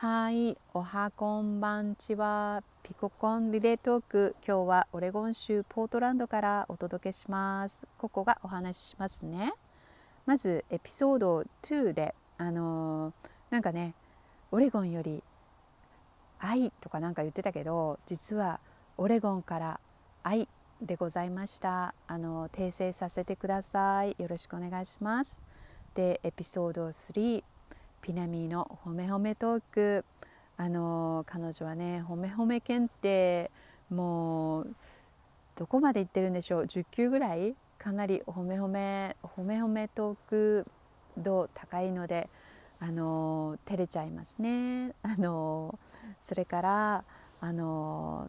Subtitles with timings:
[0.00, 2.62] はい、おはこんばんちは。
[2.84, 4.36] ピココンリレートーク。
[4.46, 7.88] 今日はオレゴン州ポートランドからお届けします。
[7.98, 9.52] ここがお話ししますね。
[10.24, 13.14] まずエピソード2で、あのー、
[13.50, 13.92] なんかね、
[14.52, 15.24] オレゴンより
[16.38, 18.60] 愛とかなんか言ってたけど、実は
[18.98, 19.80] オレゴンから
[20.22, 20.48] 愛
[20.80, 21.92] でございました。
[22.06, 24.14] あの訂正させてください。
[24.16, 25.42] よろしくお願いします。
[25.94, 27.42] で、エピソード3。
[28.02, 30.04] ピナミの褒め褒めトーク。
[30.56, 33.50] あの彼女はね褒め褒め検定
[33.90, 34.74] もう
[35.54, 36.64] どこまで行ってるんでしょう。
[36.64, 37.54] 10級ぐらい？
[37.78, 40.66] かなり褒め褒め褒め褒めトーク
[41.16, 42.28] 度高いので
[42.80, 44.94] あの照れちゃいますね。
[45.02, 45.78] あの
[46.20, 47.04] それから
[47.40, 48.28] あの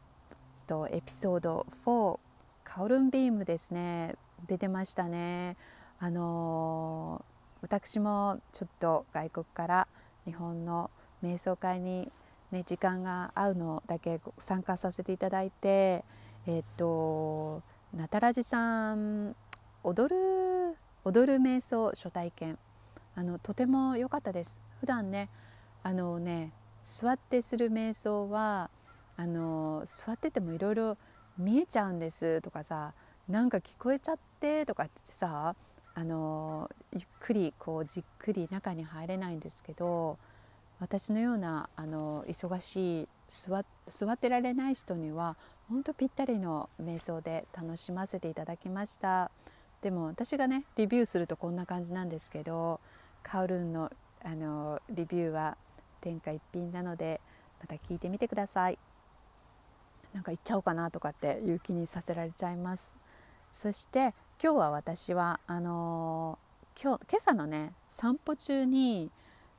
[0.67, 2.19] とエピソード4
[2.63, 4.15] カオルンビームですね。
[4.47, 5.57] 出てましたね。
[5.99, 7.25] あの
[7.61, 9.87] 私もちょっと外国から
[10.25, 10.89] 日本の
[11.23, 12.11] 瞑想会に、
[12.51, 16.03] ね、時間が合うのだけ参加させていただいて
[16.47, 17.61] えっ、と
[17.93, 19.35] ナタラジさん
[19.83, 22.57] 踊る踊る瞑想初体験。
[23.15, 24.61] あのとても良かったです。
[24.79, 25.29] 普段ね
[25.83, 28.69] あのね座ってする瞑想は
[29.17, 30.97] あの座っててもいろいろ
[31.37, 32.93] 見えちゃうんですとかさ
[33.27, 35.55] なんか聞こえちゃってとかってさ
[35.95, 40.17] あのゆっくりこうじっくり中に入れないんですけど
[40.79, 45.35] 私のようなあの忙しい座座ってられない人には
[45.67, 49.29] 本当ぴったりの瞑想で楽しませていただきました。
[49.81, 52.79] でも私がねリビューするとこんな感じなんですけど
[53.23, 53.91] カオルンの
[54.23, 55.57] あのリビューは
[56.01, 57.21] 天下一品なので
[57.61, 58.79] また聞いてみてください。
[60.13, 62.95] なんか行っちゃおうかなとかっていう気にさせられちゃいます。
[63.51, 69.11] そして今日は私はあのー、今日今朝のね散歩中に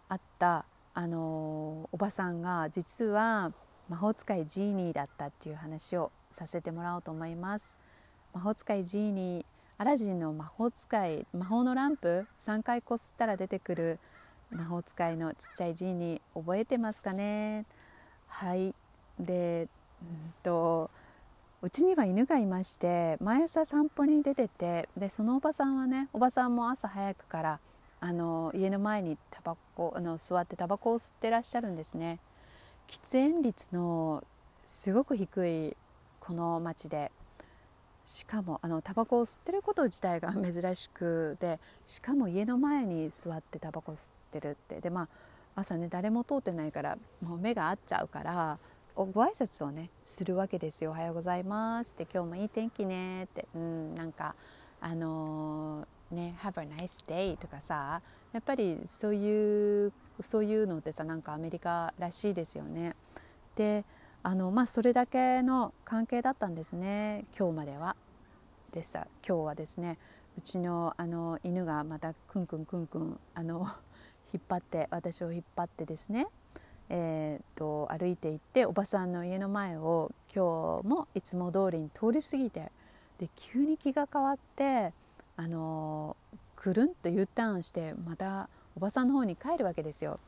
[0.09, 0.65] 会った
[0.95, 3.53] あのー、おばさんが実は
[3.91, 7.77] 魔法使いジーニーだったっていう話をさせてもらおうと思います。
[8.33, 9.45] 魔法使いジーニー
[9.77, 13.99] アラジンの魔法使い魔法のランプ3回こすったら出てくる
[14.51, 17.67] 魔法使いのちっちゃいジーニー覚えてますかね？
[18.29, 18.75] はい。
[19.19, 19.69] で
[20.01, 20.91] うんと
[21.63, 27.61] うちには犬がいまして毎朝散歩に出ててでそのおばさんはねおばさんも朝早くから
[28.01, 32.19] あの家の前にタバコあの座ってタバコを吸ってらっしゃるんですね。
[32.89, 34.25] 喫煙率の
[34.65, 35.77] すごく低い
[36.19, 37.13] この町で。
[38.07, 44.81] しかもあのタバコを吸ってること自体が 珍しくでしかも家の前に座ってタバコ吸ってるって。
[44.81, 45.09] でまあ
[45.61, 48.59] 朝ね誰も通ってないからもう目が合っちゃうから
[48.95, 54.35] ご挨拶をねするわけですよ「おはようございます」って「今日もいい天気ね」ってうんなんか
[54.81, 58.03] あのー、ね「Have a nice day」とかさ
[58.33, 59.93] やっぱりそういう
[60.23, 62.95] そういうのってさなんかアメリカらしいですよね。
[63.57, 63.85] で
[64.23, 67.97] あのまあそれだけの関係だったんですね今日までは。
[68.73, 69.99] でさ今日はですね
[70.37, 73.67] うちのあの犬がまたクンクンクンクンあの
[74.33, 76.29] 引っ張って私を引っ張ってですね
[76.91, 82.71] えーと、歩いて行っておばさんの家の前を今日もいつも通りに通り過ぎて
[83.19, 84.93] で急に気が変わって
[85.37, 86.17] あの
[86.57, 90.19] くるんと U ターンしてまたおばさんの方に帰るわけですよ。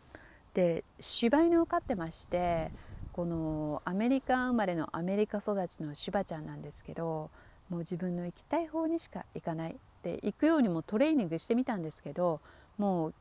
[0.55, 2.71] で柴犬を飼ってまして
[3.13, 7.31] このアメリカ生まれのアメリカ育ちの柴ちゃんなんですけど
[7.71, 12.41] もう自分の行きたい方にしか行かないで行くようにもトレーニングしてみたんですけど
[12.77, 13.15] もう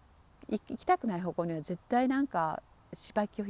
[0.49, 2.61] 行きたくない方向には絶対なんか
[2.93, 3.43] 芝拒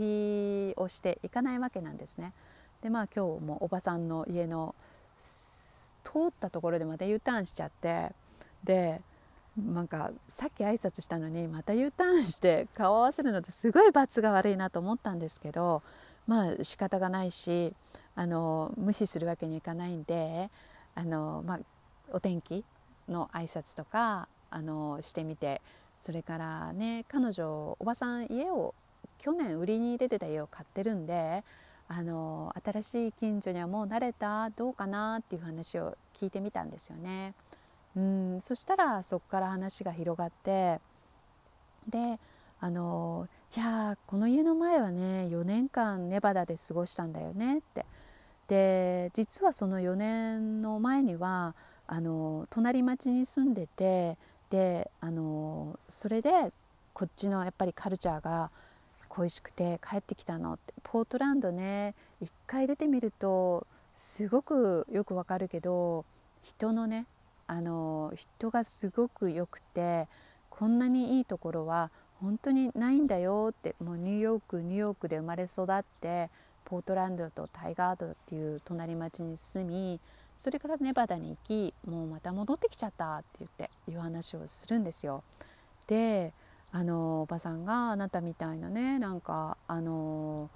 [0.76, 2.34] 否をしていかないわけなんですね。
[2.82, 4.76] でまあ今日もおばさんの家の
[5.20, 8.12] 通ったところでまた U ターンしちゃって
[8.64, 9.02] で
[9.58, 15.84] なんかさっき挨拶したのにまた U ターンして顔を合わせるのってすごい罰が悪いなと思ったんですけど
[16.26, 17.74] まあ仕方がないし
[18.16, 20.50] あの無視するわけにいかないんで
[20.96, 21.60] あの、まあ、
[22.12, 22.64] お天気
[23.08, 25.62] の挨拶とかあのしてみて
[25.98, 28.74] それからね彼女おばさん家を
[29.22, 31.44] 去年売りに出てた家を買ってるんで
[31.88, 37.34] あの新しい近所にはもう慣れたどうかなっていう話を聞いてみたんですよね。
[37.96, 40.80] うんそしたらそこから話が広がって
[41.88, 42.20] で
[42.60, 47.86] あのいやこの家の前はね4年間ネバダで過ごしたんだよねって
[48.48, 51.54] で実はその4年の前には
[51.86, 54.18] あの隣町に住んでて
[54.50, 56.54] であのそれで
[56.94, 58.52] こっちのやっぱりカルチャーが
[59.12, 66.06] 恋しくて帰ってきたのってポートランドね一回出てみるとすごくよくわかるけど
[66.42, 67.06] 人のね
[67.46, 70.08] あの人がすごく良くて
[70.50, 71.92] こんなにいいところは
[72.22, 76.30] 本当にないんだよってもうニューヨークニューヨークで生まれ育って
[76.64, 80.00] ポートランドとタイガードっていう隣町に住み
[80.38, 85.24] それからネバダに行きもうまた戻ってきちゃったって言っていう話をするんですよ。
[85.88, 86.34] で
[86.72, 90.50] あのおばさんがあなたみたいなねなんかあの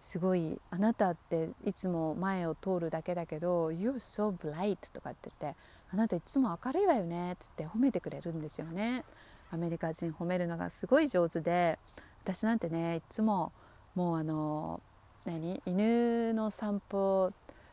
[0.00, 5.58] すごいあなたっていつも前を通るだけだけど「You're so bright」とかって言って
[5.92, 9.04] 「あなたいつも明るいわよね」っつって褒めてくれるんですよね。
[9.50, 11.78] アメリカ人褒めるのがすごい上手で
[12.22, 13.52] 私なんてねいつも
[13.94, 14.80] もうあの
[15.24, 15.62] 何？
[15.66, 17.32] 犬の散歩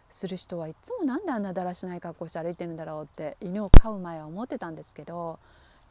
[0.10, 5.40] する人はいつもなんであんなだらしない格好して歩いてるんだろうって犬を飼う前は思ってたんですけど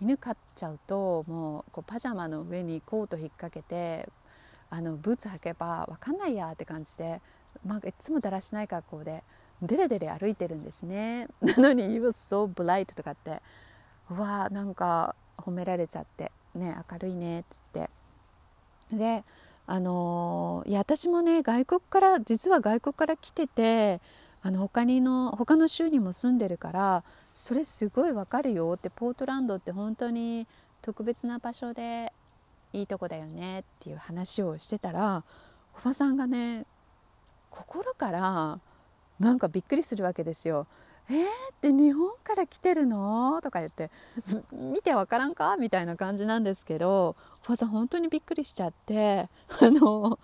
[0.00, 4.08] 犬飼っちゃうともうこうパジャマの上にコート引っ掛けて
[4.70, 7.20] あのブーツ履けば分かんないやって感じで、
[7.64, 9.22] まあ、いつもだらしない格好で
[9.62, 11.28] デレデレ歩いてるんですね。
[11.40, 13.40] なのに「You were so bright」とかって
[14.10, 17.90] うわなんか褒められちゃってね明るいねっつって。
[18.92, 19.24] で
[19.66, 24.00] あのいや私もね外国から実は外国から来てて
[24.46, 27.02] あの他にの他の州にも住んでるから
[27.32, 30.46] それすごいわかるよってポートランドって本当に
[30.82, 32.12] 特別な場所で
[32.74, 35.24] いいとこだよねっていう話をしてたら
[35.82, 36.66] おばさんがね
[37.48, 38.60] 心から
[39.18, 40.66] なんかびっくりするわけですよ。
[41.08, 41.26] えー、っ
[41.60, 43.40] て日本から来てるの？
[43.42, 43.90] とか言って
[44.52, 45.56] 見てわからんか？
[45.56, 47.16] みたいな感じなんですけど
[47.46, 49.28] おばさん本当にびっくりしちゃって
[49.60, 50.18] あの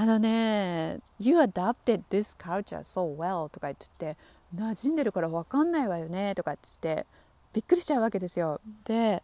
[0.00, 4.16] あのね「You adopted this culture so well」とか言って
[4.54, 7.06] 馴染んでるから分かんないわよねとか言って
[7.52, 8.62] びっくりしちゃうわけですよ。
[8.84, 9.22] で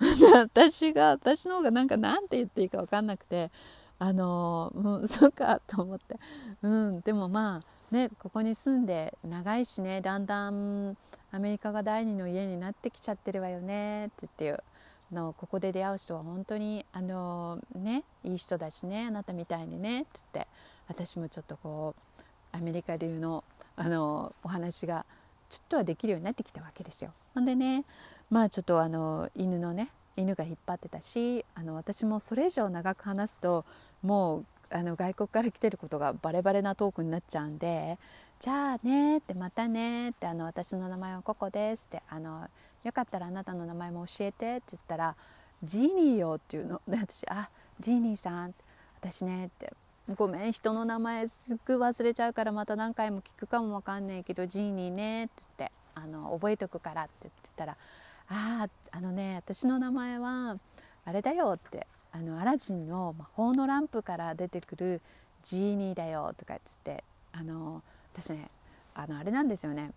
[0.34, 3.52] 私が私の方がなんかなんて言っていいか分かんなくて
[4.00, 6.18] あのうん、そうかと思って、
[6.60, 10.96] うん、でもまあね、ここに住んで長いしねだんだん
[11.30, 14.64] アメリカが第二の家になってきちゃってるわよねって言って
[15.12, 20.50] のここで出会う人は本当にあのねいい人だしねあなたみたいにねって言って
[20.88, 23.44] 私もちょっとこうアメリカ流の
[23.76, 25.04] あのお話が
[25.48, 27.12] ちょっとはできるようになってきたわけですよ。
[27.34, 27.84] ほんでね
[28.30, 33.64] まあちょっとあの犬のね犬が引っ張ってたしあの私もそれ以上長く話すと
[34.02, 37.98] もうあの外国から来てることがバレバレなトークになっちゃうんで
[38.40, 42.48] 「じゃあね」って「またね」ってあの「私の名前はココです」ってあの
[42.86, 45.16] 「よかったらあなたの名前も教えて」って言ったら
[45.62, 46.80] 「ジーニーよ」っていうの。
[46.86, 47.50] で私「あ
[47.80, 48.54] ジーニーさん
[49.00, 49.74] 私ね」って
[50.16, 57.76] 「ごめん人の名前すぐ忘れちゃうからまた何回も聞くかもわかんないけどジーニーね」って言ってあの「覚えとくから」って言ったら
[58.28, 60.56] 「あああのね私の名前は
[61.04, 65.02] あれだよ」ってあのアラジンの魔法のランプから出てくる
[65.42, 67.02] ジーニーだよとかっつって
[67.32, 68.48] あの私ね
[68.94, 69.92] あのあれなんですよね。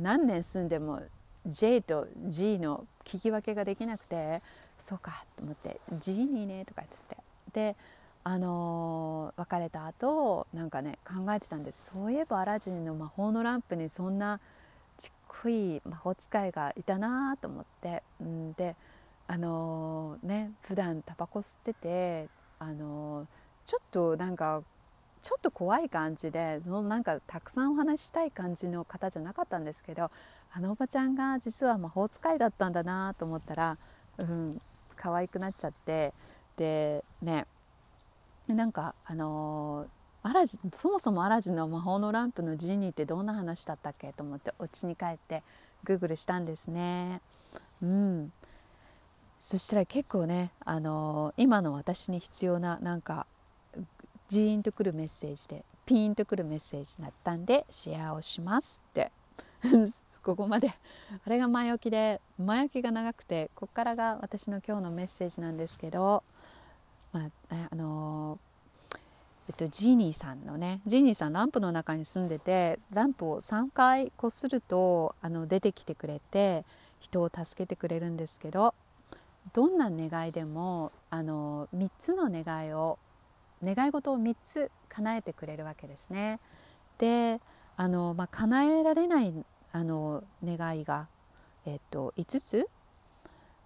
[0.00, 1.00] 何年住んでも
[1.46, 4.42] J と G の聞き分けができなくて
[4.78, 7.16] そうかと思って「ジーニーね」とかっつって。
[7.52, 7.76] で
[8.24, 11.90] あの別れた後なんかね考えてたんです。
[11.92, 14.38] そういえばアラジンの魔法のランプにそんな
[14.98, 18.76] ちっこい魔法使いがいたなと思って、ん、で
[19.28, 23.26] あのー、ね普段タバコ吸っててあのー、
[23.64, 24.62] ちょっとなんか
[25.22, 30.10] ちょっと怖い感じでそのなんかたくさんお話したい感じの方じゃなかったんですけど
[30.52, 33.78] あのおばちゃんが実は魔法使いだったんだなと思ったら
[34.18, 34.60] うん
[34.96, 36.12] 可愛くなっちゃって
[36.56, 37.46] でね
[38.48, 45.42] なんかあのー、アラジそもそもアラジンの魔法のランプのジーニーってどんな話だったっけと思ってお家に帰って
[45.84, 47.20] グーグルしたんですね。
[47.82, 48.32] うん
[49.38, 53.26] そしたら結構ね、あのー、今の私に必要ななんか
[54.28, 59.12] ジーンとくるメッセージでピーンとくるメッセージになったんでシェアをしますって
[60.28, 60.68] ここまで
[61.24, 66.22] あれが前置きで前置きが長くてここからが私の今日のメッセージなんですけど、
[67.12, 68.38] まああの
[69.48, 76.66] えっと、ジーニーさんのねジーニーさんランプの中に住んでてランプを3回こするとあの出てきてくれて
[77.00, 78.74] 人を助けてくれるんですけど
[79.54, 82.98] どんな願いでもあの3つの願いを
[83.64, 86.38] 願い事を3つ叶えてくれるわけですね。
[86.98, 87.40] で
[87.78, 89.32] あの、まあ、叶えられない
[89.72, 91.08] あの願いが、
[91.66, 92.68] えっと、5つ、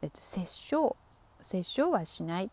[0.03, 0.97] えっと、殺生。
[1.41, 2.51] 殺生はしない。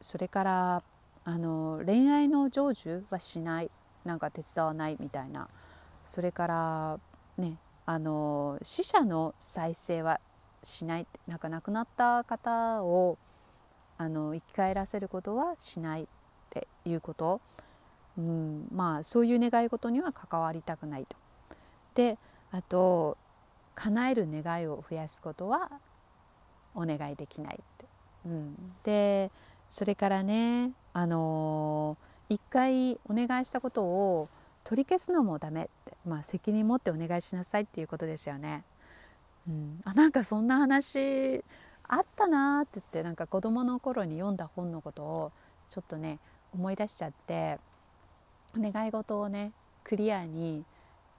[0.00, 0.82] それから
[1.24, 3.70] あの恋愛の成就はしない。
[4.04, 5.48] なんか手伝わないみたいな。
[6.04, 7.00] それから
[7.36, 10.20] ねあの死者の再生は
[10.62, 11.06] しない。
[11.26, 13.18] なんか亡くなった方を
[13.98, 16.08] あの生き返らせることはしない。
[16.48, 17.40] っていうこと、
[18.16, 21.16] うん、まあそういう願い事には関わりたくないと。
[21.94, 22.18] で
[22.50, 23.16] あと
[23.74, 25.70] 叶える願いを増やすことは
[26.74, 27.86] お願いできないって、
[28.26, 29.30] うん、で
[29.70, 34.28] それからねあのー、一回お願いしたことを
[34.64, 38.64] 取り消すのもダメって、まあ、責任持ってお願いしなさいっていうことですよね。
[39.48, 41.42] うん、あなんかそんな話
[41.84, 45.32] あったなって言ってなんか子供の頃に読んだ本のことを
[45.68, 46.18] ちょっとね
[46.52, 47.58] 思い出しちゃって
[48.56, 49.52] 願い事をね
[49.84, 50.64] クリアに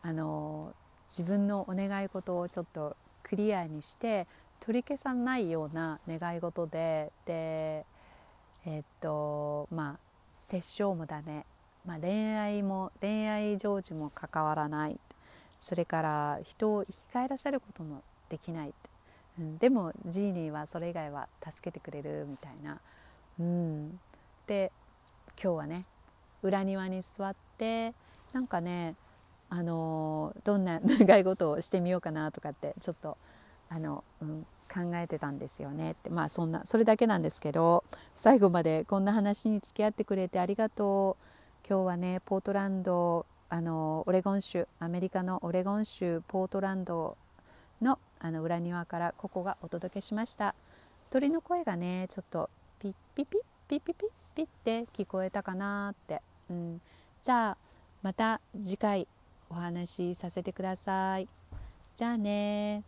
[0.04, 0.74] あの
[1.10, 4.28] 自分のお願い事をちょっとクリアにして
[4.60, 7.86] 取り消さないような願い事でで
[8.66, 10.00] えっとまあ
[10.30, 11.46] 殺生もダメ、
[11.86, 15.00] まあ、恋愛も恋愛成就も関わらない。
[15.60, 18.74] それから人を生き返らせることもできない、
[19.38, 22.80] うん、でもジーニーはそれ以外は助けてくれるみたいな。
[23.40, 24.00] うん、
[24.48, 24.72] で
[25.42, 25.86] 今日はね
[26.42, 27.94] 裏庭に座って
[28.32, 28.96] なんかね
[29.50, 33.18] あのどんな 願い事をしてみようかなとかってちょっと
[33.70, 36.10] あの、うん、考えてたんですよねって。
[36.10, 37.84] まあそんなそれだけなんですけど
[38.16, 41.26] 最後までこんな話に付き合ってくれてありがとう。
[41.68, 47.18] 今日はねポートランドあのオレゴン州アメリカのオレゴン州ポートランド
[47.82, 50.56] のあの裏庭からここがお届けしました。
[51.10, 56.82] 鳥の声がねちょっとピッピッピッピッピッピッピッって聞こえたかなって、うん、
[57.22, 57.58] じゃあ
[58.02, 59.08] また次回
[59.50, 61.28] お話しさせてください。
[61.96, 62.84] じゃあね